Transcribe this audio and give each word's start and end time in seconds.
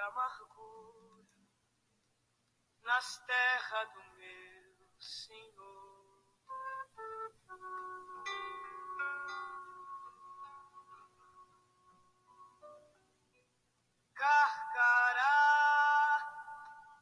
amargura 0.00 1.26
nas 2.82 3.18
terras 3.26 3.92
do 3.92 4.02
meu 4.16 4.90
Senhor. 4.98 6.24
Carcará, 14.14 15.36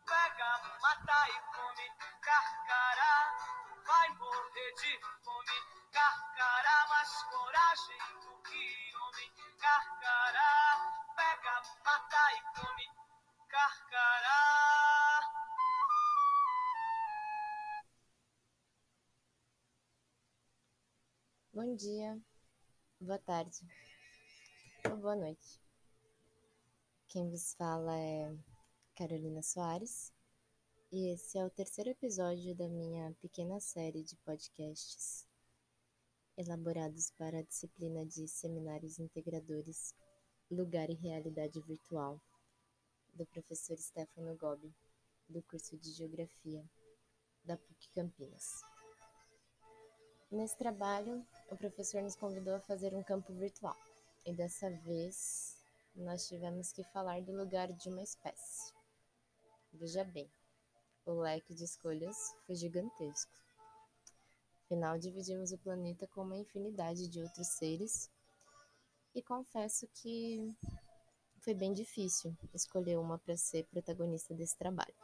pega, 0.06 0.78
mata 0.80 1.28
e 1.28 1.40
come, 1.54 1.90
carcará, 2.20 3.34
vai 3.86 4.08
morrer 4.16 4.72
de 4.74 5.25
Bom 21.56 21.74
dia, 21.74 22.20
boa 23.00 23.18
tarde 23.18 23.66
ou 24.90 24.98
boa 24.98 25.16
noite. 25.16 25.58
Quem 27.08 27.30
vos 27.30 27.54
fala 27.54 27.98
é 27.98 28.36
Carolina 28.94 29.42
Soares 29.42 30.12
e 30.92 31.14
esse 31.14 31.38
é 31.38 31.46
o 31.46 31.48
terceiro 31.48 31.88
episódio 31.88 32.54
da 32.54 32.68
minha 32.68 33.10
pequena 33.22 33.58
série 33.58 34.02
de 34.02 34.16
podcasts 34.16 35.26
elaborados 36.36 37.10
para 37.12 37.38
a 37.38 37.42
disciplina 37.42 38.04
de 38.04 38.28
Seminários 38.28 38.98
Integradores 38.98 39.94
Lugar 40.50 40.90
e 40.90 40.94
Realidade 40.94 41.58
Virtual 41.62 42.20
do 43.14 43.24
professor 43.24 43.78
Stefano 43.78 44.36
Gobi, 44.36 44.74
do 45.26 45.42
curso 45.44 45.74
de 45.78 45.90
Geografia 45.90 46.62
da 47.42 47.56
PUC 47.56 47.88
Campinas. 47.94 48.75
Nesse 50.30 50.58
trabalho, 50.58 51.24
o 51.50 51.56
professor 51.56 52.02
nos 52.02 52.16
convidou 52.16 52.56
a 52.56 52.60
fazer 52.60 52.92
um 52.92 53.02
campo 53.02 53.32
virtual 53.32 53.76
e 54.24 54.32
dessa 54.32 54.68
vez 54.68 55.56
nós 55.94 56.26
tivemos 56.26 56.72
que 56.72 56.82
falar 56.82 57.22
do 57.22 57.32
lugar 57.32 57.72
de 57.72 57.88
uma 57.88 58.02
espécie. 58.02 58.74
Veja 59.72 60.02
bem, 60.02 60.28
o 61.04 61.12
leque 61.12 61.54
de 61.54 61.62
escolhas 61.62 62.16
foi 62.44 62.56
gigantesco. 62.56 63.32
Afinal, 64.64 64.98
dividimos 64.98 65.52
o 65.52 65.58
planeta 65.58 66.08
com 66.08 66.22
uma 66.22 66.36
infinidade 66.36 67.06
de 67.06 67.20
outros 67.22 67.46
seres 67.46 68.10
e 69.14 69.22
confesso 69.22 69.86
que 69.94 70.52
foi 71.38 71.54
bem 71.54 71.72
difícil 71.72 72.36
escolher 72.52 72.98
uma 72.98 73.16
para 73.16 73.36
ser 73.36 73.64
protagonista 73.66 74.34
desse 74.34 74.58
trabalho. 74.58 74.94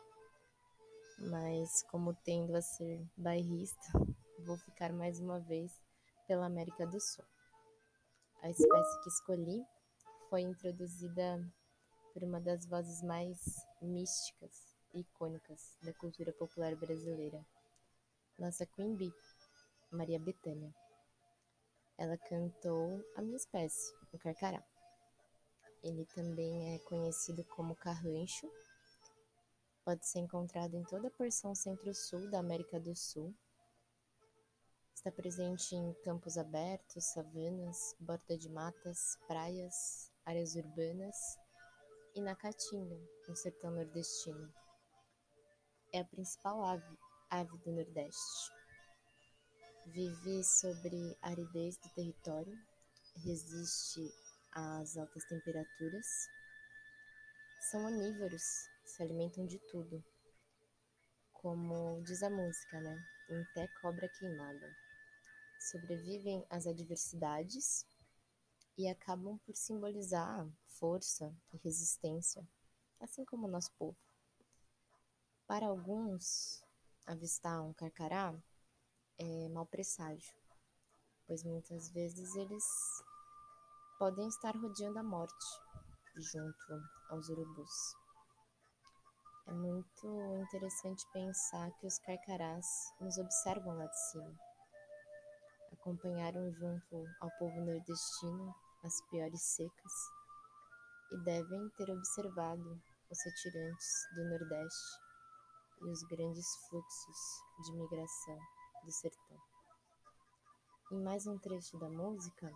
Mas, 1.17 1.85
como 1.85 2.13
tendo 2.25 2.57
a 2.57 2.61
ser 2.61 3.01
bairrista, 3.17 3.93
vou 4.43 4.57
ficar 4.57 4.93
mais 4.93 5.21
uma 5.21 5.39
vez 5.39 5.81
pela 6.27 6.47
América 6.47 6.87
do 6.87 7.01
Sul. 7.01 7.25
A 8.43 8.51
espécie 8.51 9.01
que 9.03 9.09
escolhi 9.09 9.65
foi 10.29 10.41
introduzida 10.43 11.41
por 12.13 12.25
uma 12.25 12.41
das 12.41 12.67
vozes 12.67 13.03
mais 13.03 13.39
místicas 13.81 14.77
e 14.93 15.01
icônicas 15.01 15.79
da 15.83 15.93
cultura 15.95 16.33
popular 16.33 16.75
brasileira, 16.77 17.45
nossa 18.39 18.67
Queen 18.67 18.97
Bee, 18.97 19.15
Maria 19.91 20.19
Bethânia. 20.19 20.75
Ela 21.97 22.17
cantou 22.19 23.05
a 23.17 23.23
minha 23.23 23.37
espécie, 23.37 23.95
o 24.13 24.19
carcará. 24.19 24.63
Ele 25.83 26.05
também 26.07 26.75
é 26.75 26.79
conhecido 26.81 27.45
como 27.45 27.77
carrancho. 27.77 28.51
Pode 29.85 30.07
ser 30.07 30.21
encontrado 30.21 30.75
em 30.75 30.83
toda 30.85 31.09
a 31.09 31.11
porção 31.11 31.55
centro-sul 31.55 32.31
da 32.31 32.41
América 32.41 32.81
do 32.81 32.95
Sul. 32.97 33.35
Está 35.05 35.11
presente 35.11 35.75
em 35.75 35.93
campos 36.05 36.39
abertos, 36.39 37.07
savanas, 37.07 37.77
borda 37.99 38.39
de 38.39 38.49
matas, 38.49 39.19
praias, 39.27 40.13
áreas 40.25 40.55
urbanas 40.55 41.17
e 42.15 42.21
na 42.21 42.37
Caatinga, 42.37 42.97
no 43.27 43.35
sertão 43.35 43.73
nordestino. 43.73 44.55
É 45.93 45.99
a 45.99 46.05
principal 46.05 46.65
ave, 46.65 46.97
ave 47.29 47.59
do 47.65 47.73
Nordeste. 47.73 48.53
Vive 49.87 50.45
sobre 50.45 51.19
a 51.21 51.31
aridez 51.31 51.77
do 51.79 51.89
território, 51.97 52.57
resiste 53.25 54.09
às 54.53 54.97
altas 54.97 55.25
temperaturas. 55.25 56.07
São 57.73 57.87
onívoros, 57.87 58.45
se 58.85 59.03
alimentam 59.03 59.47
de 59.47 59.59
tudo. 59.67 60.01
Como 61.33 62.01
diz 62.05 62.23
a 62.23 62.31
música, 62.31 62.81
né? 62.81 63.05
Em 63.31 63.45
té 63.53 63.67
cobra 63.81 64.09
queimada. 64.09 64.92
Sobrevivem 65.71 66.45
às 66.51 66.67
adversidades 66.67 67.87
e 68.77 68.89
acabam 68.89 69.39
por 69.47 69.55
simbolizar 69.55 70.49
força 70.67 71.33
e 71.53 71.57
resistência, 71.59 72.47
assim 72.99 73.25
como 73.25 73.47
o 73.47 73.51
nosso 73.51 73.71
povo. 73.79 73.97
Para 75.47 75.67
alguns, 75.67 76.65
avistar 77.07 77.63
um 77.63 77.73
carcará 77.73 78.35
é 79.19 79.49
mau 79.51 79.65
presságio, 79.65 80.35
pois 81.27 81.45
muitas 81.45 81.91
vezes 81.91 82.35
eles 82.35 82.65
podem 83.99 84.27
estar 84.29 84.57
rodeando 84.57 84.99
a 84.99 85.03
morte 85.03 85.47
junto 86.17 86.83
aos 87.09 87.29
urubus. 87.29 87.95
É 89.47 89.53
muito 89.53 90.07
interessante 90.43 91.07
pensar 91.13 91.71
que 91.79 91.87
os 91.87 91.99
carcarás 91.99 92.67
nos 93.01 93.17
observam 93.19 93.77
lá 93.77 93.87
de 93.87 94.11
cima. 94.11 94.52
Acompanharam 95.73 96.53
junto 96.53 97.07
ao 97.21 97.31
povo 97.39 97.61
nordestino 97.61 98.55
as 98.85 99.01
piores 99.11 99.43
secas 99.43 99.93
e 101.13 101.19
devem 101.25 101.69
ter 101.77 101.91
observado 101.91 102.81
os 103.11 103.25
retirantes 103.25 103.89
do 104.15 104.25
Nordeste 104.25 105.01
e 105.83 105.91
os 105.91 106.03
grandes 106.05 106.47
fluxos 106.69 107.19
de 107.65 107.73
migração 107.73 108.39
do 108.85 108.93
sertão. 108.93 109.39
Em 110.93 111.03
mais 111.03 111.27
um 111.27 111.39
trecho 111.39 111.79
da 111.79 111.89
música, 111.89 112.51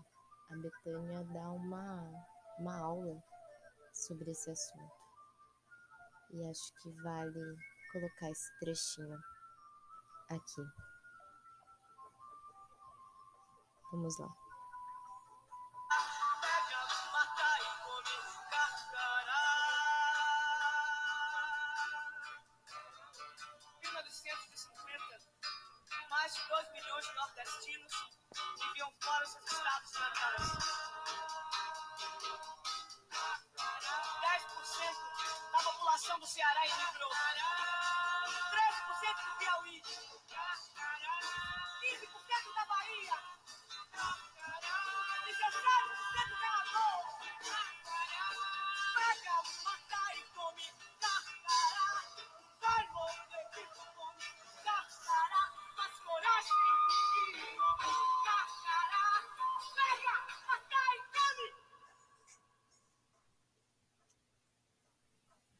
a 0.51 0.57
Betânia 0.57 1.25
dá 1.25 1.51
uma, 1.53 2.13
uma 2.59 2.79
aula 2.79 3.23
sobre 3.93 4.31
esse 4.31 4.51
assunto. 4.51 4.95
E 6.31 6.45
acho 6.49 6.75
que 6.83 6.91
vale 7.03 7.57
colocar 7.93 8.31
esse 8.31 8.59
trechinho 8.61 9.19
aqui. 10.29 10.63
Da 35.53 35.63
população 35.63 36.19
do 36.19 36.27
Ceará 36.27 36.67
emigrou. 36.67 37.11
13% 38.51 39.25
do 39.25 39.37
Piauí. 39.39 39.83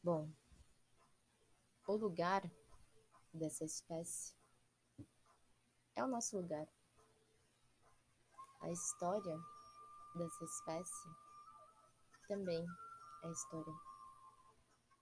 Bom, 0.07 0.31
o 1.85 1.97
lugar 1.97 2.41
dessa 3.33 3.65
espécie 3.65 4.33
é 5.97 6.01
o 6.01 6.07
nosso 6.07 6.37
lugar. 6.37 6.65
A 8.61 8.69
história 8.69 9.37
dessa 10.15 10.45
espécie 10.45 11.09
também 12.25 12.65
é 13.23 13.27
a 13.27 13.31
história 13.31 13.73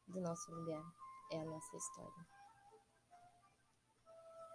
do 0.07 0.21
nosso 0.21 0.51
lugar, 0.51 0.83
é 1.33 1.39
a 1.39 1.45
nossa 1.45 1.77
história. 1.77 2.27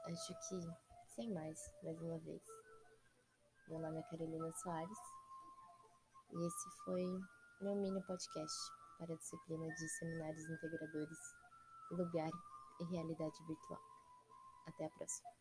Acho 0.07 0.35
que, 0.49 1.15
sem 1.15 1.33
mais, 1.33 1.61
mais 1.85 2.01
uma 2.01 2.19
vez, 2.19 2.43
meu 3.69 3.79
nome 3.79 4.01
é 4.01 4.03
Carolina 4.03 4.51
Soares 4.51 4.99
e 6.33 6.45
esse 6.45 6.71
foi 6.85 7.05
meu 7.61 7.77
mini 7.77 8.03
podcast 8.05 8.80
para 9.01 9.15
a 9.15 9.17
disciplina 9.17 9.67
de 9.67 9.89
Seminários 9.89 10.45
Integradores, 10.45 11.19
Lugar 11.91 12.31
e 12.81 12.85
Realidade 12.85 13.47
Virtual. 13.49 13.81
Até 14.67 14.85
a 14.85 14.91
próxima! 14.91 15.40